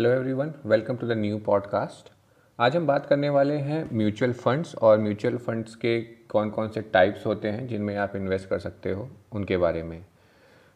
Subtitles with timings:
[0.00, 2.12] Hello everyone welcome to the new podcast
[2.60, 6.80] आज हम बात करने वाले हैं म्यूचुअल फंड्स और म्यूचुअल फंड्स के कौन कौन से
[6.80, 10.04] टाइप्स होते हैं जिनमें आप इन्वेस्ट कर सकते हो उनके बारे में।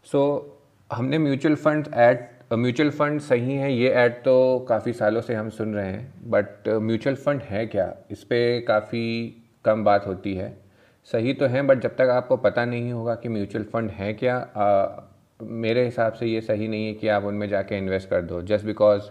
[0.04, 0.52] सो
[0.90, 5.34] so, हमने mutual fund add mutual fund सही हैं ये ऐड तो काफ़ी सालों से
[5.34, 7.96] हम सुन रहे हैं बट म्यूचुअल फंड है क्या?
[8.10, 10.58] इस पर काफ़ी कम बात होती है।
[11.04, 14.38] सही तो है बट जब तक आपको पता नहीं होगा कि म्यूचुअल फंड है क्या
[15.42, 18.64] मेरे हिसाब से ये सही नहीं है कि आप उनमें जाके इन्वेस्ट कर दो। जस्ट
[18.64, 19.02] बिकॉज़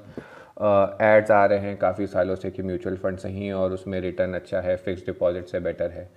[1.03, 4.33] एड्स आ रहे हैं काफ़ी सालों से कि म्यूचुअल फंड सही है और उसमें रिटर्न
[4.33, 6.09] अच्छा है फिक्स डिपॉजिट से बेटर है।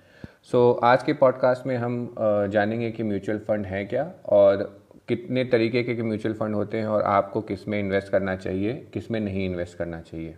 [0.43, 4.63] सो so, आज के पॉडकास्ट में हम uh, जानेंगे कि म्यूचुअल फंड है क्या और
[5.07, 9.45] कितने तरीके के म्यूचुअल फंड होते हैं और आपको किसमें इन्वेस्ट करना चाहिए किसमें नहीं
[9.45, 10.35] इन्वेस्ट करना चाहिए।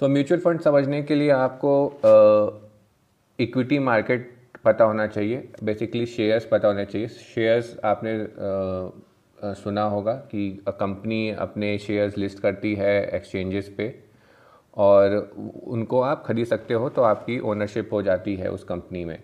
[0.00, 1.72] सो म्यूचुअल फंड समझने के लिए आपको
[3.38, 9.82] इक्विटी uh, मार्केट पता होना चाहिए। बेसिकली शेयर्स पता होना चाहिए। शेयर्स आपने आ, सुना
[9.82, 13.94] होगा कि कंपनी अपने शेयर्स लिस्ट करती है एक्सचेंजेस पे
[14.76, 15.14] और
[15.66, 19.18] उनको आप खरीद सकते हो तो आपकी ओनरशिप हो जाती है उस कंपनी में।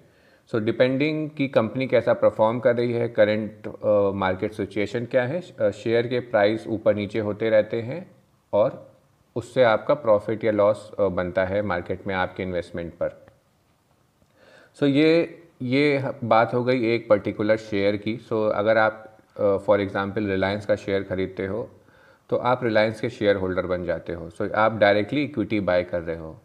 [0.51, 3.69] सो डिपेंडिंग कि कंपनी कैसा परफॉर्म कर रही है करंट
[4.15, 5.41] मार्केट सिचुएशन क्या है
[5.73, 8.07] शेयर के प्राइस ऊपर नीचे होते रहते हैं
[8.53, 8.97] और
[9.37, 13.24] उससे आपका प्रॉफिट या लॉस बनता है मार्केट में आपके इन्वेस्टमेंट पर।
[14.79, 18.17] सो ये ये बात हो गई एक पर्टिकुलर शेयर की.
[18.19, 19.05] सो so अगर आप
[19.67, 21.69] फॉर एग्ज़ाम्पल रिलायंस का शेयर ख़रीदते हो
[22.31, 24.29] तो आप रिलायंस के शेयर होल्डर बन जाते हो.
[24.31, 26.37] सो so आप डायरेक्टली इक्विटी बाय कर रहे हो.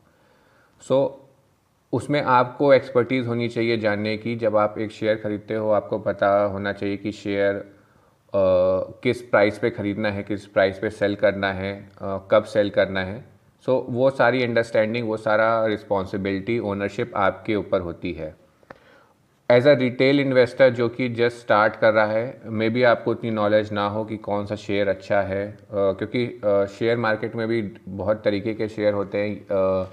[0.81, 1.27] सो so,
[1.94, 4.36] उसमें आपको एक्सपर्टीज़ होनी चाहिए जानने की.
[4.36, 7.64] जब आप एक शेयर ख़रीदते हो आपको पता होना चाहिए कि शेयर
[9.03, 11.71] किस प्राइस पे ख़रीदना है किस प्राइस पे सेल करना है
[12.31, 13.23] कब सेल करना है.
[13.65, 18.33] सो so, वो सारी अंडरस्टैंडिंग वो सारा रिस्पॉन्सिबिलिटी ओनरशिप आपके ऊपर होती है।
[19.49, 23.31] एज अ रिटेल इन्वेस्टर जो कि जस्ट स्टार्ट कर रहा है मे बी आपको उतनी
[23.31, 26.25] नॉलेज ना हो कि कौन सा शेयर अच्छा है uh, क्योंकि
[26.69, 29.87] शेयर uh, मार्केट में भी बहुत तरीके के शेयर होते हैं। uh,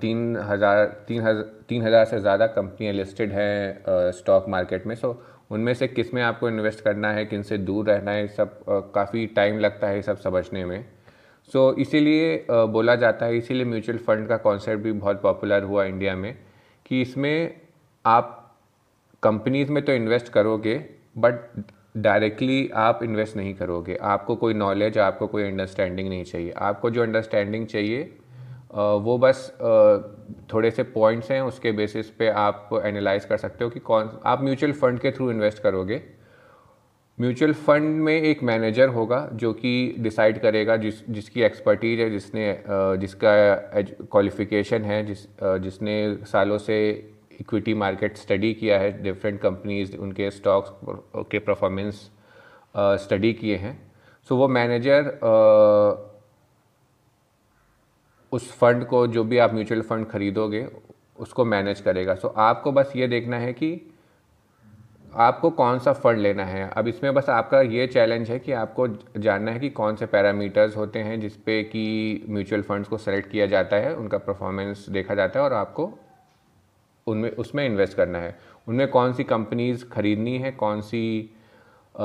[0.00, 5.10] तीन हज़ार तीन हज़ार तीन हज़ार से ज़्यादा कंपनियाँ लिस्टेड हैं स्टॉक मार्केट में। सो
[5.50, 8.58] उनमें से किसमें आपको इन्वेस्ट करना है किन से दूर रहना है सब
[8.94, 10.84] काफ़ी टाइम लगता है सब समझने में।
[11.52, 15.84] सो so, इसीलिए बोला जाता है इसीलिए म्यूचुअल फंड का कॉन्सेप्ट भी बहुत पॉपुलर हुआ
[15.84, 16.34] इंडिया में
[16.86, 17.60] कि इसमें
[18.04, 18.34] आप
[19.22, 20.74] कंपनीज़ में तो इन्वेस्ट करोगे
[21.18, 21.40] बट
[21.96, 27.02] डायरेक्टली आप इन्वेस्ट नहीं करोगे। आपको कोई नॉलेज आपको कोई अंडरस्टैंडिंग नहीं चाहिए। आपको जो
[27.02, 28.02] अंडरस्टैंडिंग चाहिए
[28.74, 29.50] वो बस
[30.52, 34.42] थोड़े से पॉइंट्स हैं उसके बेसिस पे आप एनालाइज कर सकते हो कि कौन आप
[34.42, 36.00] म्यूचुअल फंड के थ्रू इन्वेस्ट करोगे।
[37.20, 42.62] म्यूचुअल फंड में एक मैनेजर होगा जो कि डिसाइड करेगा जिस जिसकी एक्सपर्टीज है जिसने
[42.98, 43.32] जिसका
[43.84, 45.26] क्वालिफिकेशन है जिस
[45.62, 46.78] जिसने सालों से
[47.40, 50.70] इक्विटी मार्केट स्टडी किया है डिफरेंट कंपनीज़ उनके स्टॉक्स
[51.30, 52.10] के परफॉर्मेंस
[52.76, 53.92] स्टडी किए हैं।
[54.28, 55.10] सो so, वो मैनेजर
[58.32, 60.66] उस फंड को जो भी आप म्यूचुअल फंड खरीदोगे
[61.18, 63.94] उसको मैनेज करेगा। सो so, आपको बस ये देखना है कि
[65.12, 66.68] आपको कौन सा फ़ंड लेना है?
[66.70, 68.86] अब इसमें बस आपका ये चैलेंज है कि आपको
[69.18, 73.30] जानना है कि कौन से पैरामीटर्स होते हैं जिस पे कि म्यूचुअल फंड्स को सेलेक्ट
[73.30, 75.90] किया जाता है उनका परफॉर्मेंस देखा जाता है और आपको
[77.06, 78.38] उनमें उसमें इन्वेस्ट करना है।
[78.68, 81.30] उनमें कौन सी कंपनीज़ खरीदनी है कौन सी
[81.94, 82.04] आ,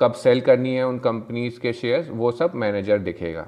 [0.00, 3.46] कब सेल करनी है उन कंपनीज़ के शेयर्स वो सब मैनेजर दिखेगा।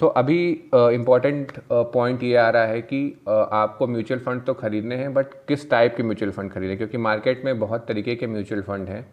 [0.00, 4.54] सो so, अभी इंपॉर्टेंट पॉइंट ये आ रहा है कि uh, आपको म्यूचुअल फंड तो
[4.54, 6.76] खरीदने हैं बट किस टाइप के म्यूचुअल फंड खरीदें?
[6.76, 9.06] क्योंकि मार्केट में बहुत तरीके के म्यूचुअल फंड हैं।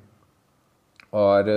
[1.13, 1.49] और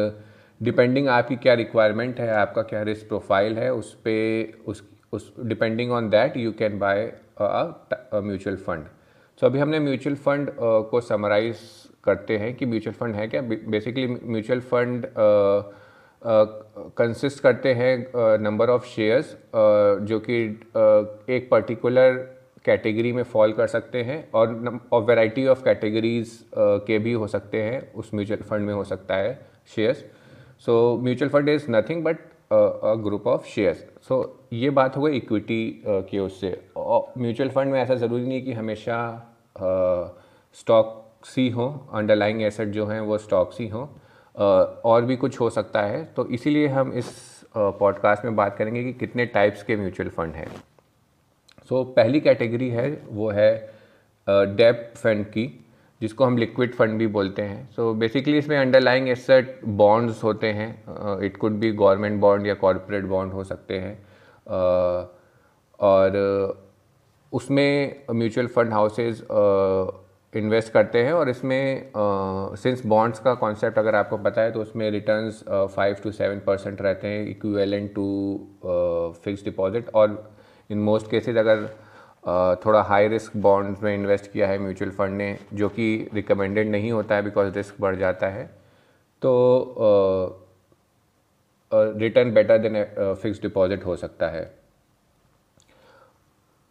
[0.61, 5.93] डिपेंडिंग आपकी क्या रिक्वायरमेंट है आपका क्या रिस्क प्रोफ़ाइल है उस पर उस उस depending
[5.93, 7.13] on that you can buy
[7.43, 8.85] mutual fund
[9.41, 10.57] so अभी हमने म्यूचुअल फंड uh,
[10.91, 11.57] को समराइज
[12.05, 13.43] करते हैं कि म्यूचुअल फंड है क्या?
[13.43, 15.07] Basically mutual fund
[16.27, 19.37] consist uh, करते हैं नंबर ऑफ़ शेयर्स
[20.09, 22.15] जो कि uh, एक पर्टिकुलर
[22.65, 27.63] कैटेगरी में फॉल कर सकते हैं और और वैरायटी ऑफ़ कैटेगरीज के भी हो सकते
[27.63, 29.39] हैं। उस म्यूचुअल फंड में हो सकता है
[29.75, 30.05] shares
[30.67, 32.19] so mutual fund is nothing but
[32.53, 34.19] a group of shares so
[34.53, 38.99] ये बात हो गई इक्विटी के उससे म्यूचुअल फंड में ऐसा ज़रूरी नहीं कि हमेशा
[40.55, 43.87] स्टॉक्स ही हों अंडरलाइंग एसेट जो हैं वो स्टॉक्स ही हों।
[44.37, 47.11] और भी कुछ हो सकता है। तो इसीलिए हम इस
[47.57, 50.49] पॉडकास्ट में बात करेंगे कि कितने टाइप्स के म्यूचुअल फंड हैं।
[51.69, 53.75] सो so, पहली कैटेगरी है वो है
[54.29, 55.65] डेप फंड की
[56.01, 61.21] जिसको हम लिक्विड फंड भी बोलते हैं। सो बेसिकली इसमें अंडरलाइंग एसेट बॉन्ड्स होते हैं।
[61.23, 63.99] It could be government bond या कॉरपोरेट बॉन्ड हो सकते हैं।
[64.47, 65.07] uh,
[65.81, 66.19] और
[67.33, 69.23] उसमें म्यूचुअल फंड हाउसेज
[70.39, 71.93] इन्वेस्ट करते हैं और इसमें
[72.57, 76.83] सिंस बॉन्ड्स का कॉन्सेप्ट अगर आपको पता है तो उसमें returns five to seven percent
[76.83, 78.05] रहते हैं इक्विवेलेंट टू
[79.25, 80.37] फिक्स डिपॉजिट और
[80.71, 85.17] इन मोस्ट केसेस अगर uh, थोड़ा हाई रिस्क बॉन्ड्स में इन्वेस्ट किया है म्यूचुअल फंड
[85.17, 88.45] ने जो कि रिकमेंडेड नहीं होता है बिकॉज़ रिस्क बढ़ जाता है
[89.23, 89.31] तो
[91.73, 92.85] return better than
[93.23, 94.62] fix deposit हो सकता है।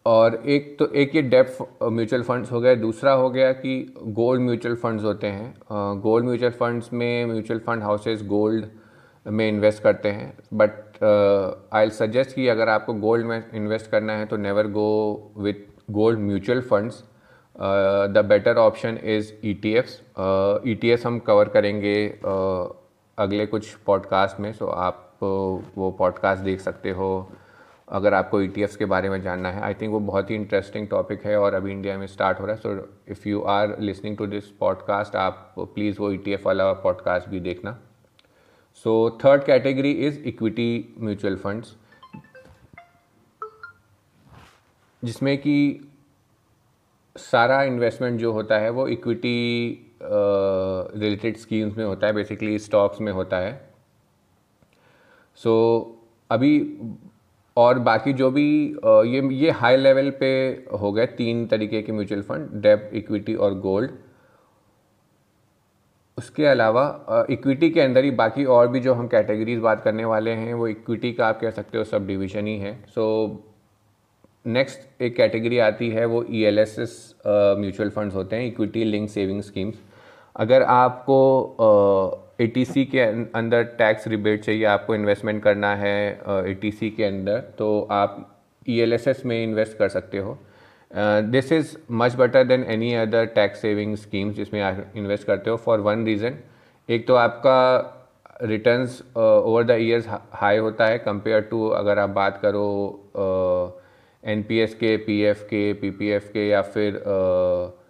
[0.06, 4.42] और एक तो एक ये डेप म्यूचुअल फंड्स हो गया दूसरा हो गया कि गोल्ड
[4.42, 8.66] म्यूचुअल फंड्स होते हैं। गोल्ड म्यूचुअल फंड्स में म्यूचुअल फंड हाउसेस गोल्ड
[9.26, 11.04] में इन्वेस्ट करते हैं। बट
[11.74, 14.90] आई सजेस्ट कि अगर आपको गोल्ड में इन्वेस्ट करना है तो never go
[15.38, 15.54] with
[15.92, 17.04] gold mutual funds
[18.14, 20.00] the better option is E T Fs
[20.68, 22.74] E T S हम कवर करेंगे uh,
[23.18, 27.30] अगले कुछ पॉडकास्ट में सो so आप uh, वो पॉडकास्ट देख सकते हो।
[27.92, 30.88] अगर आपको ई e के बारे में जानना है आई थिंक वो बहुत ही इंटरेस्टिंग
[30.88, 34.18] टॉपिक है और अभी इंडिया में स्टार्ट हो रहा है। So if you are listening
[34.18, 37.78] to this podcast आप प्लीज़ वो ई e वाला पॉडकास्ट भी देखना।
[38.86, 41.76] So third category is equity mutual funds
[45.04, 45.88] जिसमें कि
[47.16, 53.12] सारा इन्वेस्टमेंट जो होता है वो इक्विटी रिलेटेड स्कीम्स में होता है बेसिकली स्टॉक्स में
[53.12, 53.54] होता है।
[55.36, 56.60] सो so, अभी
[57.58, 58.46] और बाकी जो भी
[59.08, 60.32] ये ये हाई लेवल पे
[60.82, 63.92] हो गए तीन तरीके के म्यूचुअल फंड डेप इक्विटी और गोल्ड
[66.18, 70.32] उसके अलावा इक्विटी के अंदर ही बाकी और भी जो हम कैटेगरीज बात करने वाले
[70.32, 72.74] हैं, वो इक्विटी का आप कह सकते हो सब डिवीज़न ही है.
[72.88, 73.44] सो
[74.46, 76.94] नेक्स्ट एक कैटेगरी आती है वो E L S S
[77.28, 79.76] mutual funds होते हैं इक्विटी लिंक सेविंग स्कीम्स
[80.36, 81.18] अगर आपको
[82.44, 85.98] एटीसी के अं-, अंदर टैक्स रिबेट चाहिए आपको इन्वेस्टमेंट करना है
[86.48, 88.28] एटीसी के अंदर तो आप
[88.70, 90.38] ई e में इन्वेस्ट कर सकते हो।
[91.32, 95.58] This is much better than any other tax saving schemes जिसमें आप इन्वेस्ट करते हो
[95.58, 96.38] फॉर वन रीज़न
[96.90, 97.58] एक तो आपका
[98.44, 102.66] returns over the years high होता है कंपेयर टू अगर आप बात करो
[104.24, 107.81] एन एस के पी एफ़ के पी पी एफ़ के या फिर uh,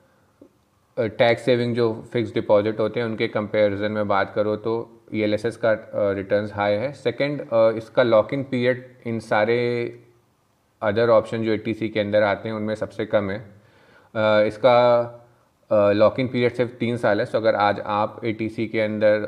[1.10, 4.74] टैक्स सेविंग जो फिक्स डिपॉजिट होते हैं, उनके कंपैरिजन में बात करो तो
[5.14, 5.72] ई एल एस एस का
[6.18, 7.42] रिटर्न हाई है। सेकेंड
[7.78, 9.58] इसका लॉक इन पीरियड इन सारे
[10.82, 13.40] अदर ऑप्शन जो एटीसी के अंदर आते हैं, उनमें सबसे कम है।
[14.48, 15.18] इसका
[15.72, 19.28] लॉक इन पीरियड सिर्फ़ तीन साल है। सो अगर आज आप एटीसी के अंदर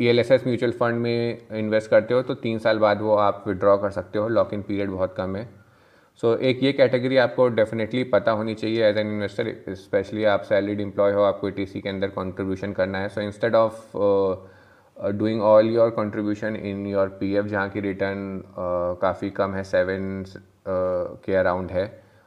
[0.00, 3.76] ई एल म्यूचुअल फंड में इन्वेस्ट करते हो तो तीन साल बाद वो आप विड्रॉ
[3.76, 5.48] कर सकते हो। लॉक इन पीरियड बहुत कम है।
[6.22, 10.42] सो so, एक ये कैटेगरी आपको डेफिनेटली पता होनी चाहिए एज एन इन्वेस्टर स्पेशली आप
[10.42, 13.96] सैलरीड एम्प्लॉय हो आपको टी के अंदर कॉन्ट्रीब्यूशन करना है। So instead of
[14.96, 19.64] doing all your contribution in your P F जहाँ की रिटर्न uh, काफ़ी कम है
[19.64, 21.84] सेवन uh, के अराउंड है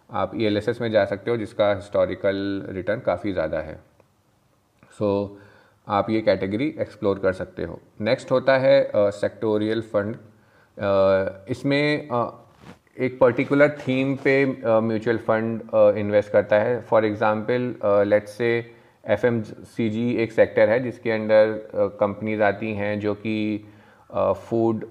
[0.10, 3.76] आप ई एल एस एस में जा सकते हो जिसका हिस्टोरिकल रिटर्न काफ़ी ज़्यादा है।
[4.98, 5.42] सो so,
[5.88, 12.10] आप ये कैटेगरी एक्सप्लोर कर सकते हो। नेक्स्ट होता है सेक्टोरियल uh, फंड uh, इसमें
[12.10, 12.30] uh,
[13.00, 15.62] एक पर्टिकुलर थीम पे म्यूचुअल फंड
[15.98, 17.74] इन्वेस्ट करता है। For example
[18.08, 18.50] let's say
[19.04, 21.54] FMCG एक सेक्टर है जिसके अंडर
[22.00, 23.66] कंपनीज़ uh, आती हैं जो कि
[24.10, 24.84] फ़ूड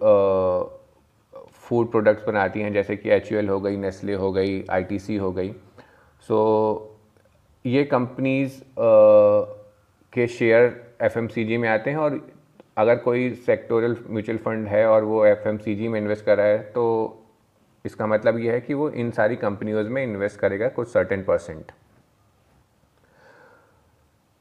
[1.60, 5.52] फ़ूड प्रोडक्ट्स बनाती हैं जैसे कि एच हो गई नेस्ले हो गई आईटीसी हो गई।
[6.28, 9.46] सो so, ये कंपनीज़ uh,
[10.12, 12.20] के शेयर एफएमसीजी में आते हैं और
[12.76, 16.84] अगर कोई सेक्टोरल म्यूचुअल फंड है और वो एफएमसीजी में इन्वेस्ट कर रहा है तो
[17.88, 21.72] इसका मतलब यह है कि वो इन सारी कंपनियों में इन्वेस्ट करेगा कुछ सर्टेन परसेंट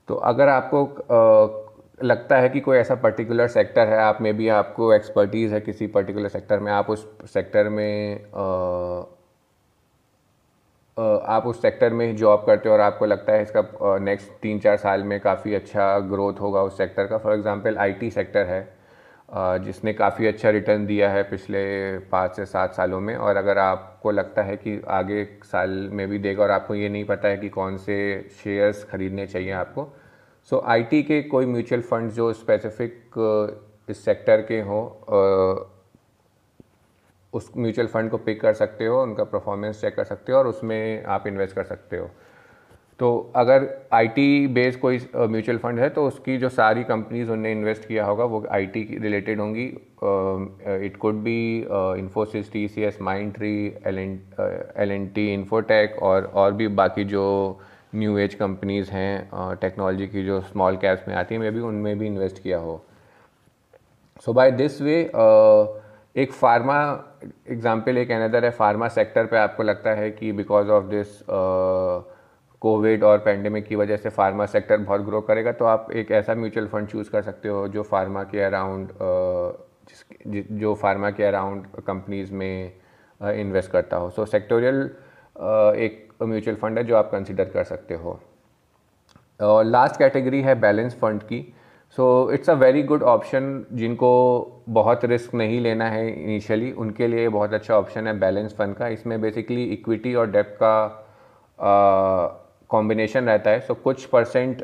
[0.08, 1.64] तो अगर आपको आ,
[2.04, 5.88] लगता है कि कोई ऐसा पर्टिकुलर सेक्टर है आप में भी आपको एक्सपर्टीज़ है किसी
[5.88, 9.04] पर्टिकुलर सेक्टर में आप उस सेक्टर में आ,
[10.98, 14.78] आप उस सेक्टर में जॉब करते हो और आपको लगता है इसका नेक्स्ट तीन चार
[14.78, 18.62] साल में काफ़ी अच्छा ग्रोथ होगा उस सेक्टर का। फॉर एग्ज़ाम्पल आईटी सेक्टर है।
[19.30, 21.62] जिसने काफ़ी अच्छा रिटर्न दिया है पिछले
[22.10, 26.20] पाँच से सात सालों में। और अगर आपको लगता है कि आगे साल में भी
[26.20, 27.98] देगा और आपको ये नहीं पता है कि कौन से
[28.44, 29.88] शेयर्स खरीदने चाहिए आपको
[30.52, 33.12] सो so, आईटी के कोई म्यूचुअल फंड जो स्पेसिफिक
[33.90, 34.84] इस सेक्टर के हों
[37.34, 40.48] उस म्यूचुअल फंड को पिक कर सकते हो उनका परफॉर्मेंस चेक कर सकते हो और
[40.48, 42.10] उसमें आप इन्वेस्ट कर सकते हो।
[43.00, 47.88] तो अगर आईटी बेस कोई म्यूचुअल फंड है तो उसकी जो सारी कंपनीज़ उनने इन्वेस्ट
[47.88, 49.66] किया होगा, वो आईटी रिलेटेड होंगी।
[50.86, 51.38] It could be
[52.00, 52.98] Infosys T C S
[53.34, 53.54] Mindtree
[53.88, 57.26] L and T Infotech और और भी बाकी जो
[57.96, 61.98] न्यू एज कंपनीज़ हैं टेक्नोलॉजी की जो स्मॉल कैप्स में आती हैं मे भी उनमें
[62.00, 62.82] भी इन्वेस्ट किया हो।
[64.26, 65.00] सो बाय दिस वे
[66.16, 66.82] एक फार्मा
[67.52, 71.20] एग्ज़ाम्पल एक अनदर है फार्मा सेक्टर पे आपको लगता है कि बिकॉज़ ऑफ़ दिस
[72.62, 76.36] कोविड और पेंडेमिक की वजह से फार्मा सेक्टर बहुत ग्रो करेगा तो आप एक ऐसा
[76.36, 78.90] म्यूचुअल फंड चूज़ कर सकते हो जो फार्मा के अराउंड
[80.60, 82.74] जो फार्मा के अराउंड कंपनीज़ में
[83.22, 84.82] इन्वेस्ट करता हो। सो so, सेक्टोरियल
[85.78, 88.20] एक म्यूचुअल फंड है जो आप कंसिडर कर सकते हो।
[89.40, 91.42] और लास्ट कैटेगरी है बैलेंस फंड की।
[91.98, 94.12] So it's a very good option जिनको
[94.70, 98.88] बहुत रिस्क नहीं लेना है इनिशियली उनके लिए बहुत अच्छा ऑप्शन है बैलेंस फंड का।
[98.88, 100.74] इसमें बेसिकली इक्विटी और डेप का
[102.70, 104.62] कॉम्बिनेशन रहता है सो so, कुछ परसेंट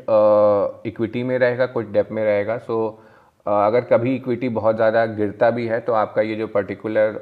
[0.86, 3.04] इक्विटी में रहेगा कुछ डेप में रहेगा सो so,
[3.46, 7.20] अगर कभी इक्विटी बहुत ज़्यादा गिरता भी है तो आपका ये जो पर्टिकुलर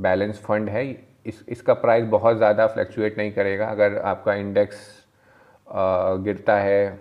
[0.00, 0.84] बैलेंस फंड है
[1.26, 4.78] इस इसका प्राइस बहुत ज़्यादा फ्लक्चुएट नहीं करेगा। अगर आपका इंडेक्स
[6.24, 6.98] गिरता है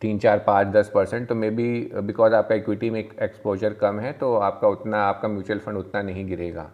[0.00, 1.68] तीन चार पाँच दस परसेंट तो मे बी
[2.02, 6.26] बिकॉज़ आपका इक्विटी में एक्सपोजर कम है तो आपका उतना आपका म्यूचुअल फंड उतना नहीं
[6.28, 6.70] गिरेगा।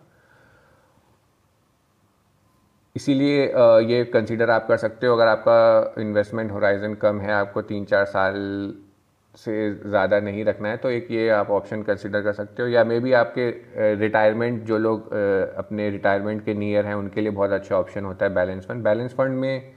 [2.97, 3.43] इसीलिए
[3.85, 8.05] ये कंसीडर आप कर सकते हो अगर आपका इन्वेस्टमेंट होराइजन कम है, आपको तीन चार
[8.07, 8.35] साल
[9.35, 12.85] से ज़्यादा नहीं रखना है तो एक ये आप ऑप्शन कंसिडर कर सकते हो। या
[12.85, 13.49] मे बी आपके
[13.97, 15.13] रिटायरमेंट जो लोग
[15.59, 19.15] अपने रिटायरमेंट के नियर हैं, उनके लिए बहुत अच्छा ऑप्शन होता है बैलेंस फंड बैलेंस
[19.15, 19.73] फंड में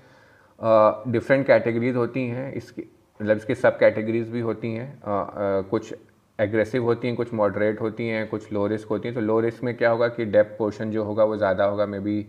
[1.07, 2.81] डिफरेंट कैटेगरीज होती हैं, इसकी
[3.19, 5.93] मतलब इसकी सब कैटेगरीज भी होती हैं। कुछ
[6.39, 9.63] एग्रेसिव होती हैं, कुछ मॉडरेट होती हैं, कुछ लो रिस्क होती हैं। तो लो रिस्क
[9.63, 12.25] में क्या होगा कि डेप पोर्शन जो होगा वो ज़्यादा होगा maybe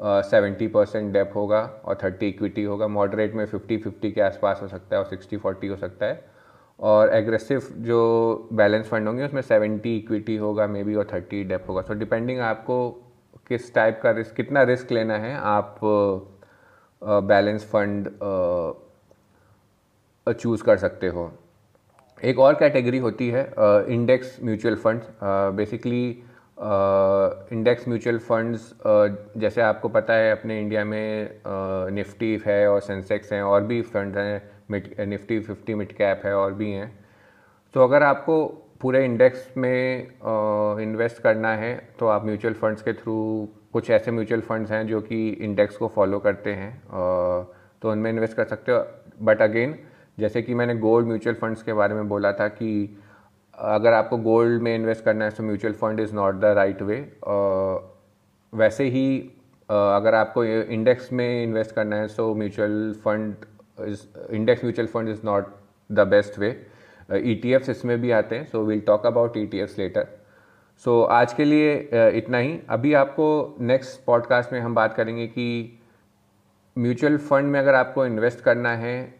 [0.00, 4.68] seventy percent debt होगा और थर्टी इक्विटी होगा। मॉडरेट में फिफ्टी फिफ्टी के आसपास हो
[4.68, 6.24] सकता है और सिक्सटी फोर्टी हो सकता है।
[6.80, 11.64] और एग्रेसिव जो बैलेंस फंड होंगे उसमें सेवेंटी इक्विटी होगा, मे बी, और थर्टी डेप
[11.68, 12.90] होगा। सो डिपेंडिंग आपको
[13.48, 15.78] किस टाइप का रिस्क कितना रिस्क लेना है, आप
[17.02, 18.08] बैलेंस फंड
[20.26, 21.30] चूज़ कर सकते हो।
[22.18, 23.42] एक और कैटेगरी होती है
[23.88, 25.02] index mutual fund
[25.56, 26.22] basically
[26.60, 28.72] index mutual funds
[29.36, 31.40] जैसे आपको पता है अपने इंडिया में
[31.94, 36.34] निफ्टी uh, है और सेंसेक्स हैं और भी फंड हैं निफ्टी फिफ्टी मिड कैप है
[36.36, 36.92] और भी हैं।
[37.74, 38.46] तो अगर आपको
[38.80, 40.06] पूरे इंडेक्स में
[40.82, 44.86] इन्वेस्ट uh, करना है तो आप म्यूचुअल फंड्स के थ्रू कुछ ऐसे म्यूचुअल फंड्स हैं
[44.86, 46.72] जो कि इंडेक्स को फॉलो करते हैं।
[47.82, 48.86] तो उनमें इन्वेस्ट कर सकते हो।
[49.22, 49.78] बट अगेन
[50.18, 52.98] जैसे कि मैंने गोल्ड म्यूचुअल फंड्स के बारे में बोला था कि
[53.58, 56.96] अगर आपको गोल्ड में इन्वेस्ट करना है तो mutual fund is not the right way.
[58.52, 63.34] वैसे ही uh, अगर आपको इंडेक्स में इन्वेस्ट करना है तो mutual fund
[63.80, 64.02] is
[64.34, 65.54] index mutual fund is not
[65.90, 66.50] the best way.
[67.12, 70.06] E T Fs इसमें भी आते हैं so we'll talk about E T Fs later
[70.84, 75.26] so आज के लिए uh, इतना ही। अभी आपको नेक्स्ट पॉडकास्ट में हम बात करेंगे
[75.26, 75.78] कि
[76.76, 79.17] म्यूचुअल फंड में अगर आपको इन्वेस्ट करना है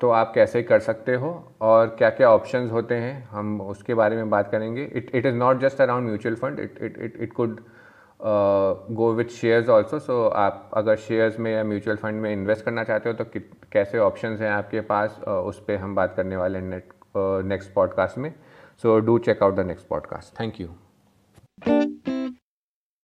[0.00, 4.16] तो आप कैसे कर सकते हो और क्या क्या ऑप्शंस होते हैं हम उसके बारे
[4.16, 7.32] में बात करेंगे it it is not just around mutual fund it it it it
[7.32, 7.60] could
[8.92, 12.84] go with shares also so आप अगर शेयर्स में या म्यूचुअल फंड में इन्वेस्ट करना
[12.84, 13.40] चाहते हो तो
[13.72, 16.82] कैसे ऑप्शन हैं आपके पास uh, उस पर हम बात करने वाले हैं
[17.44, 18.32] नेक्स्ट पॉडकास्ट में
[18.78, 20.30] So do check out the next podcast.
[20.32, 20.78] Thank you.